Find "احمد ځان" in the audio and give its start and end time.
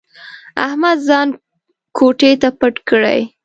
0.65-1.27